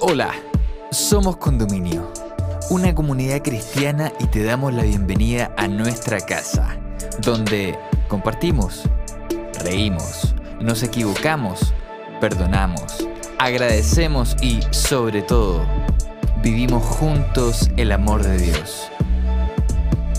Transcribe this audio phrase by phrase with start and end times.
[0.00, 0.32] Hola,
[0.90, 2.10] somos Condominio,
[2.70, 6.76] una comunidad cristiana y te damos la bienvenida a nuestra casa,
[7.20, 7.78] donde
[8.08, 8.82] compartimos,
[9.64, 11.74] reímos, nos equivocamos,
[12.20, 13.06] perdonamos,
[13.38, 15.64] agradecemos y, sobre todo,
[16.42, 18.90] vivimos juntos el amor de Dios.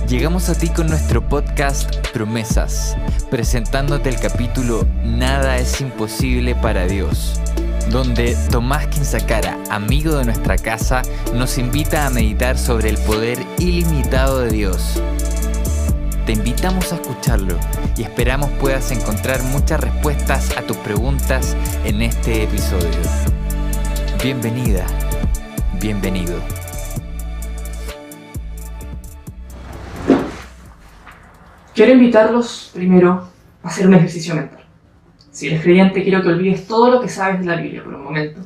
[0.07, 2.95] Llegamos a ti con nuestro podcast Promesas,
[3.29, 7.39] presentándote el capítulo Nada es imposible para Dios,
[7.89, 11.01] donde Tomás Quinsacara, amigo de nuestra casa,
[11.33, 15.01] nos invita a meditar sobre el poder ilimitado de Dios.
[16.25, 17.57] Te invitamos a escucharlo
[17.95, 21.55] y esperamos puedas encontrar muchas respuestas a tus preguntas
[21.85, 22.89] en este episodio.
[24.21, 24.85] Bienvenida,
[25.79, 26.35] bienvenido.
[31.73, 33.29] Quiero invitarlos primero
[33.63, 34.66] a hacer un ejercicio mental.
[35.37, 38.03] Si eres creyente, quiero que olvides todo lo que sabes de la Biblia por un
[38.03, 38.41] momento.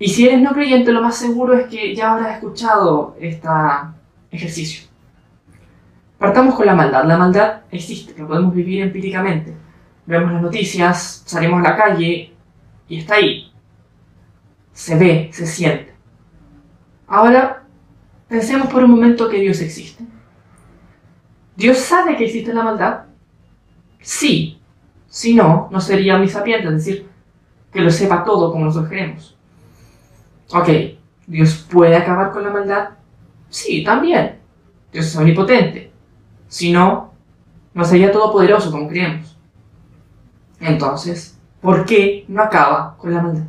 [0.00, 3.46] Y si eres no creyente, lo más seguro es que ya habrás escuchado este
[4.32, 4.90] ejercicio.
[6.18, 7.04] Partamos con la maldad.
[7.04, 9.54] La maldad existe, la podemos vivir empíricamente.
[10.06, 12.34] Vemos las noticias, salimos a la calle
[12.88, 13.52] y está ahí.
[14.72, 15.94] Se ve, se siente.
[17.06, 17.62] Ahora,
[18.26, 20.02] pensemos por un momento que Dios existe.
[21.54, 23.04] ¿Dios sabe que existe la maldad?
[24.00, 24.59] Sí.
[25.10, 27.10] Si no, no sería omnisapiente, es decir,
[27.72, 29.36] que lo sepa todo como nosotros creemos.
[30.52, 30.68] Ok,
[31.26, 32.90] ¿Dios puede acabar con la maldad?
[33.48, 34.38] Sí, también.
[34.92, 35.92] Dios es omnipotente.
[36.46, 37.12] Si no,
[37.74, 39.36] no sería todopoderoso como creemos.
[40.60, 43.44] Entonces, ¿por qué no acaba con la maldad?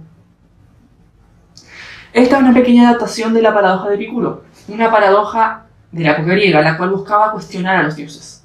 [2.11, 6.31] Esta es una pequeña adaptación de la paradoja de Epicuro, una paradoja de la época
[6.31, 8.40] griega, la cual buscaba cuestionar a los dioses.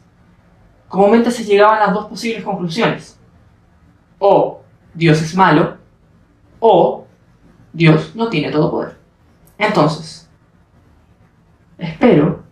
[0.88, 3.18] Comúnmente se llegaban a las dos posibles conclusiones.
[4.18, 4.62] O
[4.94, 5.76] Dios es malo,
[6.60, 7.06] o
[7.72, 8.96] Dios no tiene todo poder.
[9.58, 10.30] Entonces,
[11.78, 12.42] espero,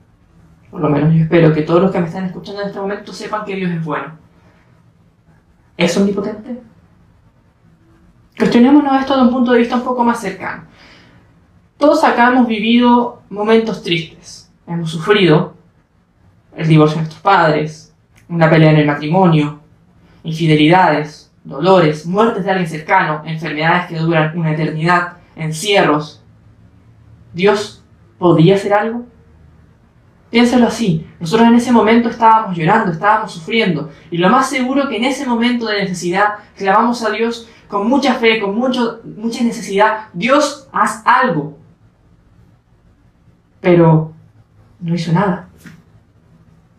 [0.70, 3.12] por lo menos yo espero que todos los que me están escuchando en este momento
[3.12, 4.18] sepan que Dios es bueno.
[5.77, 6.62] ¿Es omnipotente?
[8.39, 10.64] Cuestionémonos esto de un punto de vista un poco más cercano.
[11.78, 15.55] Todos acá hemos vivido momentos tristes hemos sufrido
[16.56, 17.83] el divorcio de nuestros padres,
[18.29, 19.61] una pelea en el matrimonio,
[20.23, 26.23] infidelidades, dolores, muertes de alguien cercano, enfermedades que duran una eternidad, encierros.
[27.33, 27.84] ¿Dios
[28.18, 29.07] podía hacer algo?
[30.30, 34.96] Piénsalo así, nosotros en ese momento estábamos llorando, estábamos sufriendo, y lo más seguro que
[34.96, 40.08] en ese momento de necesidad clamamos a Dios con mucha fe, con mucho, mucha necesidad,
[40.13, 41.57] Dios, haz algo.
[43.61, 44.13] Pero
[44.80, 45.48] no hizo nada.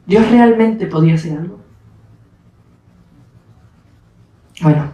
[0.05, 1.59] ¿Dios realmente podía hacer algo?
[4.61, 4.93] Bueno,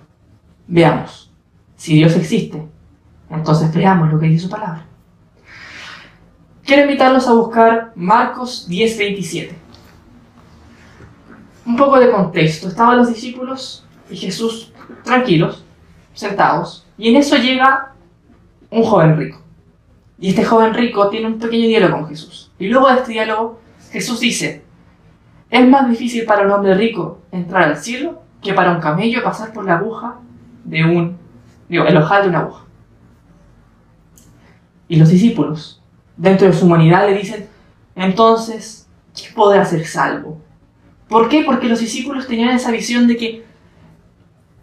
[0.67, 1.31] veamos.
[1.75, 2.65] Si Dios existe,
[3.29, 4.85] entonces veamos lo que dice su palabra.
[6.63, 9.51] Quiero invitarlos a buscar Marcos 10:27.
[11.65, 12.67] Un poco de contexto.
[12.67, 14.71] Estaban los discípulos y Jesús
[15.03, 15.65] tranquilos,
[16.13, 17.93] sentados, y en eso llega
[18.69, 19.41] un joven rico.
[20.19, 22.51] Y este joven rico tiene un pequeño diálogo con Jesús.
[22.59, 23.59] Y luego de este diálogo,
[23.91, 24.63] Jesús dice,
[25.51, 29.51] es más difícil para un hombre rico entrar al cielo que para un camello pasar
[29.51, 30.15] por la aguja
[30.63, 31.17] de un,
[31.67, 32.65] digo, el ojal de una aguja.
[34.87, 35.81] Y los discípulos,
[36.15, 37.49] dentro de su humanidad, le dicen,
[37.95, 40.41] entonces, ¿qué podrá ser salvo?
[41.09, 41.43] ¿Por qué?
[41.45, 43.45] Porque los discípulos tenían esa visión de que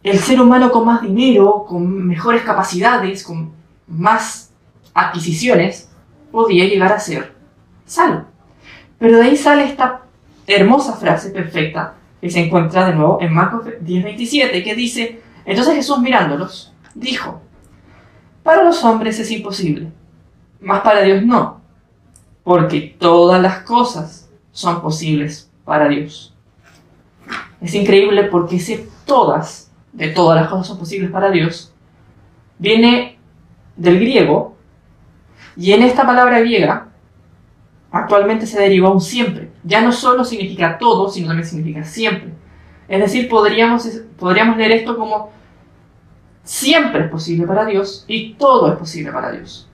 [0.03, 3.53] el ser humano con más dinero, con mejores capacidades, con
[3.87, 4.53] más
[4.95, 5.91] adquisiciones,
[6.33, 7.35] podía llegar a ser
[7.85, 8.25] salvo.
[8.99, 10.08] Pero de ahí sale esta
[10.57, 15.99] hermosa frase perfecta que se encuentra de nuevo en Marcos 10:27, que dice, entonces Jesús
[16.01, 17.41] mirándolos, dijo,
[18.43, 19.93] para los hombres es imposible,
[20.61, 21.61] mas para Dios no,
[22.43, 26.35] porque todas las cosas son posibles para Dios.
[27.61, 31.73] Es increíble porque ese todas, de todas las cosas son posibles para Dios,
[32.59, 33.19] viene
[33.77, 34.57] del griego
[35.57, 36.89] y en esta palabra griega,
[37.91, 39.51] actualmente se deriva un siempre.
[39.69, 42.33] Ya no solo significa todo, sino también significa siempre.
[42.89, 43.87] Es decir, podríamos,
[44.19, 45.31] podríamos leer esto como
[46.43, 49.69] siempre es posible para Dios y todo es posible para Dios.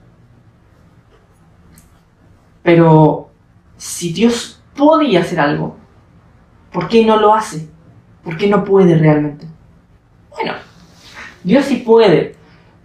[2.61, 3.29] Pero
[3.77, 5.77] si Dios podía hacer algo,
[6.73, 7.69] ¿por qué no lo hace?
[8.21, 9.47] ¿Por qué no puede realmente?
[10.31, 10.55] Bueno,
[11.41, 12.35] Dios sí puede,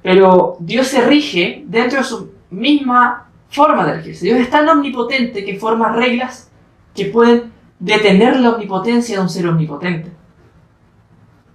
[0.01, 4.27] pero Dios se rige dentro de su misma forma de regirse.
[4.27, 6.50] Dios es tan omnipotente que forma reglas
[6.95, 10.13] que pueden detener la omnipotencia de un ser omnipotente.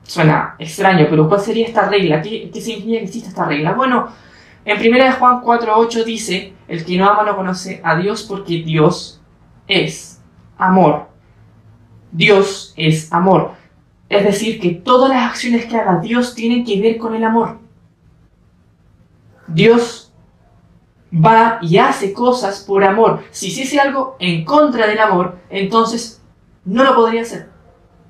[0.03, 2.21] Suena extraño, pero ¿cuál sería esta regla?
[2.21, 3.73] ¿Qué, significa que existe esta regla?
[3.73, 4.09] Bueno,
[4.65, 9.21] En 1 Juan 4.8 dice, el que no ama no conoce a Dios porque Dios
[9.67, 10.21] es
[10.57, 11.07] amor.
[12.11, 13.51] Dios es amor.
[14.09, 17.59] Es decir, que todas las acciones que haga Dios tienen que ver con el amor.
[19.47, 20.04] Dios
[21.15, 23.23] va y hace cosas por amor.
[23.31, 26.21] Si hiciese algo en contra del amor, entonces
[26.65, 27.49] no lo podría hacer.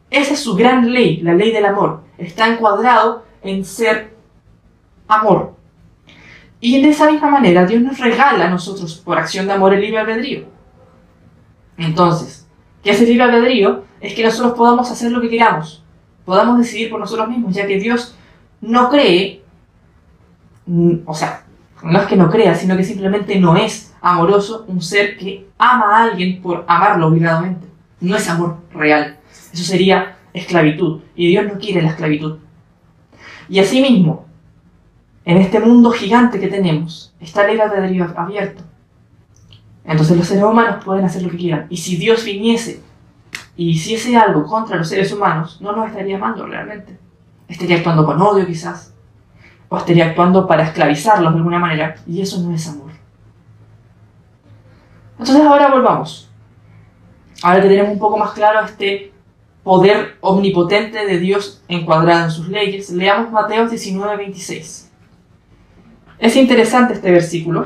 [0.09, 2.01] Esa es su gran ley, la ley del amor.
[2.17, 4.15] Está encuadrado en ser
[5.07, 5.55] amor.
[6.59, 9.81] Y de esa misma manera Dios nos regala a nosotros por acción de amor el
[9.81, 10.45] libre albedrío.
[11.77, 12.47] Entonces,
[12.83, 13.83] ¿qué hace el libre albedrío?
[13.99, 15.83] Es que nosotros podamos hacer lo que queramos,
[16.23, 18.15] podamos decidir por nosotros mismos, ya que Dios
[18.61, 19.43] no cree,
[20.65, 21.44] mm, o sea,
[21.91, 25.85] no es que no crea, sino que simplemente no es amoroso un ser que ama
[25.95, 27.67] a alguien por amarlo obligadamente.
[28.01, 29.19] No es amor real.
[29.53, 31.01] Eso sería esclavitud.
[31.15, 32.39] Y Dios no quiere la esclavitud.
[33.47, 34.25] Y asimismo,
[35.25, 38.63] en este mundo gigante que tenemos, está el albedrío abierto.
[39.83, 41.67] Entonces los seres humanos pueden hacer lo que quieran.
[41.69, 42.81] Y si Dios viniese
[43.55, 46.97] y hiciese algo contra los seres humanos, no nos estaría amando realmente.
[47.47, 48.94] Estaría actuando con odio quizás.
[49.69, 51.95] O estaría actuando para esclavizarlos de alguna manera.
[52.05, 52.91] Y eso no es amor.
[55.17, 56.29] Entonces ahora volvamos.
[57.41, 59.13] Ahora que tenemos un poco más claro este
[59.63, 64.91] poder omnipotente de Dios encuadrado en sus leyes, leamos Mateo 19, 26.
[66.19, 67.65] Es interesante este versículo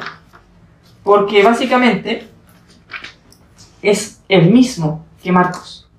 [1.04, 2.28] porque básicamente
[3.82, 5.90] es el mismo que Marcos.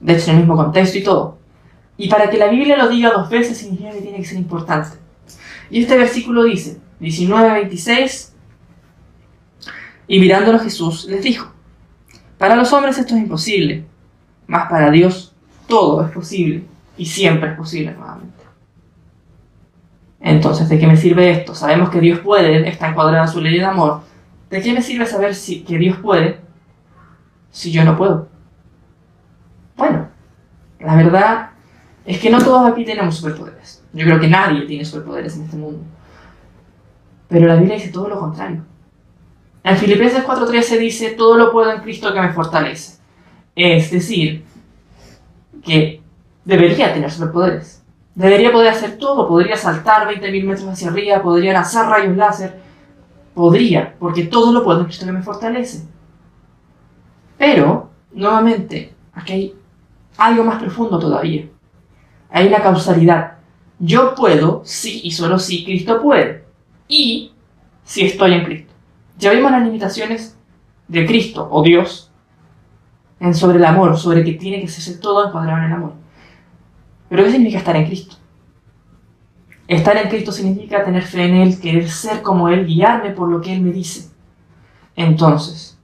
[0.00, 1.37] De hecho, en el mismo contexto y todo.
[1.98, 4.96] Y para que la Biblia lo diga dos veces significa que tiene que ser importante.
[5.68, 8.32] Y este versículo dice, 19:26,
[10.06, 11.52] y mirándolo Jesús les dijo,
[12.38, 13.84] para los hombres esto es imposible,
[14.46, 15.34] mas para Dios
[15.66, 16.64] todo es posible
[16.96, 18.44] y siempre es posible nuevamente.
[20.20, 21.54] Entonces, ¿de qué me sirve esto?
[21.54, 24.02] Sabemos que Dios puede, está encuadrada en su ley de amor.
[24.50, 26.40] ¿De qué me sirve saber si, que Dios puede
[27.50, 28.28] si yo no puedo?
[29.76, 30.08] Bueno,
[30.80, 31.50] la verdad
[32.08, 33.84] es que no todos aquí tenemos superpoderes.
[33.92, 35.80] Yo creo que nadie tiene superpoderes en este mundo.
[37.28, 38.64] Pero la Biblia dice todo lo contrario.
[39.62, 42.98] En Filipenses 4:13 dice, todo lo puedo en Cristo que me fortalece.
[43.54, 44.42] Es decir,
[45.62, 46.00] que
[46.46, 47.84] debería tener superpoderes.
[48.14, 52.58] Debería poder hacer todo, podría saltar 20.000 metros hacia arriba, podría lanzar rayos láser,
[53.34, 55.86] podría, porque todo lo puedo en Cristo que me fortalece.
[57.36, 59.54] Pero, nuevamente, aquí hay
[60.16, 61.46] algo más profundo todavía.
[62.30, 63.38] Hay una causalidad.
[63.78, 66.44] Yo puedo, sí y solo si Cristo puede.
[66.88, 67.32] Y
[67.84, 68.72] si estoy en Cristo.
[69.18, 70.38] Ya vimos las limitaciones
[70.88, 72.10] de Cristo o Dios
[73.20, 75.92] en sobre el amor, sobre que tiene que ser todo encuadrado en el amor.
[77.08, 78.16] Pero ¿qué significa estar en Cristo?
[79.66, 83.40] Estar en Cristo significa tener fe en Él, querer ser como Él, guiarme por lo
[83.40, 84.10] que Él me dice.
[84.96, 85.78] Entonces,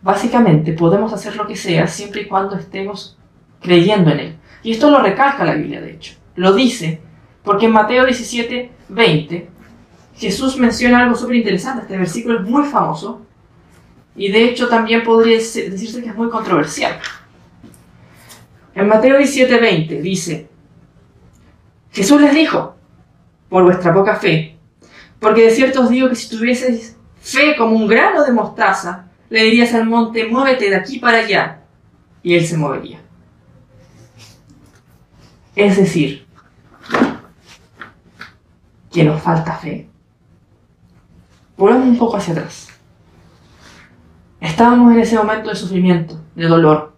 [0.00, 3.18] básicamente podemos hacer lo que sea siempre y cuando estemos
[3.60, 4.38] creyendo en Él.
[4.62, 6.14] Y esto lo recalca la Biblia, de hecho.
[6.36, 7.00] Lo dice
[7.42, 9.48] porque en Mateo 17, 20,
[10.16, 11.82] Jesús menciona algo súper interesante.
[11.82, 13.22] Este versículo es muy famoso
[14.14, 16.98] y de hecho también podría decirse que es muy controversial.
[18.74, 20.48] En Mateo 17:20 dice,
[21.90, 22.76] Jesús les dijo,
[23.48, 24.56] por vuestra poca fe,
[25.20, 29.44] porque de cierto os digo que si tuvieseis fe como un grano de mostaza, le
[29.44, 31.62] dirías al monte, muévete de aquí para allá,
[32.22, 33.00] y él se movería.
[35.54, 36.26] Es decir,
[38.90, 39.88] que nos falta fe.
[41.56, 42.68] Volvamos un poco hacia atrás.
[44.40, 46.92] Estábamos en ese momento de sufrimiento, de dolor,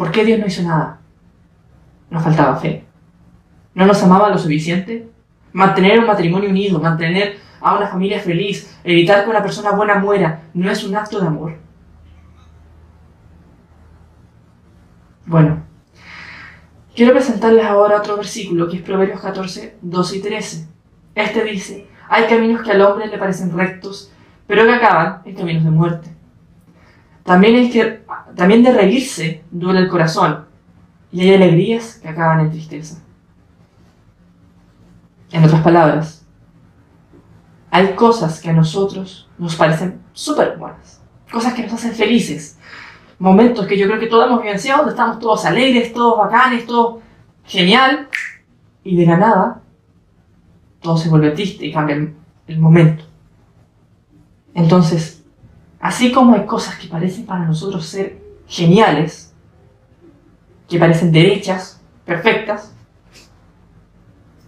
[0.00, 0.98] ¿Por qué Dios no hizo nada?
[2.08, 2.86] Nos faltaba fe.
[3.74, 5.10] ¿No nos amaba lo suficiente?
[5.52, 10.44] Mantener un matrimonio unido, mantener a una familia feliz, evitar que una persona buena muera,
[10.54, 11.58] ¿no es un acto de amor?
[15.26, 15.62] Bueno,
[17.00, 20.68] quiero presentarles ahora otro versículo que es Proverbios 14, 12 y 13.
[21.14, 24.12] Este dice, hay caminos que al hombre le parecen rectos,
[24.46, 26.14] pero que acaban en caminos de muerte.
[27.24, 28.02] También, es que,
[28.36, 30.44] también de reírse duele el corazón
[31.10, 33.02] y hay alegrías que acaban en tristeza.
[35.32, 36.26] En otras palabras,
[37.70, 41.00] hay cosas que a nosotros nos parecen súper buenas,
[41.32, 42.58] cosas que nos hacen felices,
[43.20, 47.00] momentos que yo creo que todos hemos vivenciado, donde estamos todos alegres, todos bacanes, todo
[47.44, 48.08] genial,
[48.82, 49.60] y de la nada
[50.80, 52.12] todo se vuelve triste y cambia
[52.46, 53.04] el momento.
[54.54, 55.20] Entonces,
[55.80, 59.34] Así como hay cosas que parecen para nosotros ser geniales,
[60.68, 62.74] que parecen derechas, perfectas,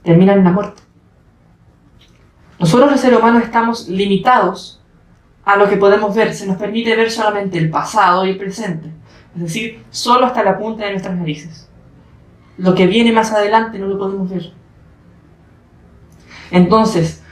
[0.02, 0.82] terminan en la muerte.
[2.58, 4.81] Nosotros los seres humanos estamos limitados
[5.44, 6.34] a lo que podemos ver.
[6.34, 8.88] Se nos permite ver solamente el pasado y el presente.
[9.34, 11.68] Es decir, solo hasta la punta de nuestras narices.
[12.58, 14.52] Lo que viene más adelante no lo podemos ver.
[16.50, 17.22] Entonces,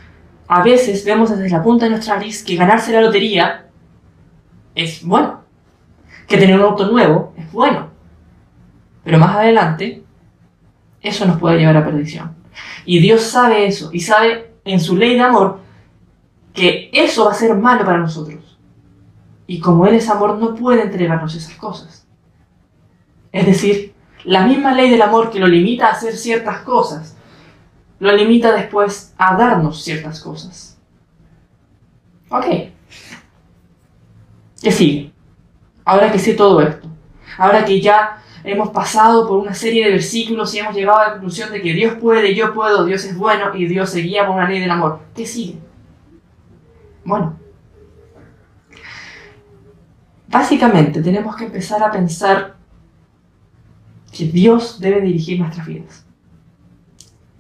[0.49, 3.67] a veces vemos desde la punta de nuestra nariz que ganarse la lotería
[4.75, 5.43] es bueno.
[6.27, 7.91] Que tener un auto nuevo es bueno.
[9.05, 10.03] Pero más adelante,
[11.03, 12.35] eso nos puede llevar a perdición.
[12.85, 15.61] Y Dios sabe eso y sabe en su ley de amor
[16.53, 18.59] que eso va a ser malo para nosotros.
[19.47, 22.07] Y como Él es amor, no puede entregarnos esas cosas.
[23.33, 27.17] Es decir, la misma ley del amor que lo limita a hacer ciertas cosas,
[27.99, 30.79] lo limita después a darnos ciertas cosas.
[32.29, 32.47] Ok.
[34.63, 35.13] ¿Qué sigue?
[35.85, 36.89] Ahora que sé todo esto,
[37.39, 41.13] ahora que ya hemos pasado por una serie de versículos y hemos llegado a la
[41.13, 44.37] conclusión de que Dios puede, yo puedo, Dios es bueno y Dios se guía por
[44.37, 45.59] una ley del amor, ¿qué sigue?
[47.11, 47.37] Bueno,
[50.29, 52.55] básicamente tenemos que empezar a pensar
[54.13, 56.07] que Dios debe dirigir nuestras vidas.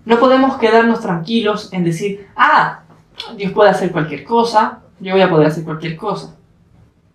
[0.05, 2.81] No podemos quedarnos tranquilos en decir, ah,
[3.37, 6.35] Dios puede hacer cualquier cosa, yo voy a poder hacer cualquier cosa.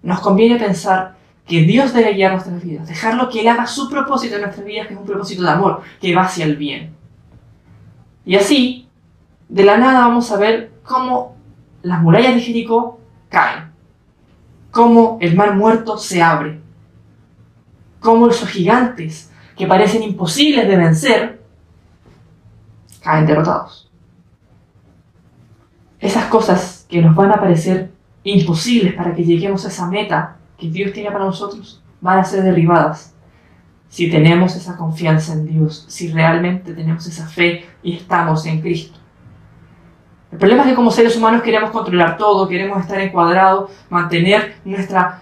[0.01, 4.35] Nos conviene pensar que Dios debe guiar nuestras vidas, dejarlo que Él haga su propósito
[4.35, 6.95] en nuestras vidas, que es un propósito de amor, que va hacia el bien.
[8.25, 8.88] Y así,
[9.50, 11.35] de la nada vamos a ver cómo
[11.86, 13.00] las murallas de Jericó
[13.30, 13.72] caen,
[14.72, 16.60] cómo el mar muerto se abre,
[18.00, 21.44] cómo esos gigantes que parecen imposibles de vencer
[23.01, 23.92] caen derrotados.
[26.00, 27.92] Esas cosas que nos van a parecer
[28.24, 32.44] imposibles para que lleguemos a esa meta que Dios tiene para nosotros van a ser
[32.44, 33.13] derribadas
[33.88, 39.00] si tenemos esa confianza en Dios, si realmente tenemos esa fe y estamos en Cristo.
[40.32, 45.22] El problema es que como seres humanos queremos controlar todo, queremos estar encuadrados, mantener nuestra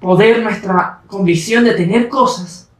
[0.00, 2.70] poder, nuestra convicción de tener cosas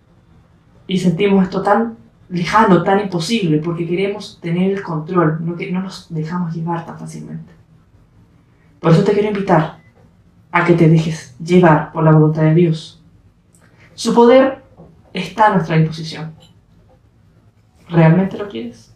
[0.86, 1.96] y sentimos esto tan
[2.28, 6.98] lejano, tan imposible, porque queremos tener el control, no, que no nos dejamos llevar tan
[6.98, 7.52] fácilmente.
[8.80, 9.78] Por eso te quiero invitar
[10.50, 13.02] a que te dejes llevar por la voluntad de Dios.
[13.94, 14.62] Su poder
[15.12, 16.34] está a nuestra disposición.
[17.88, 18.95] ¿Realmente lo quieres?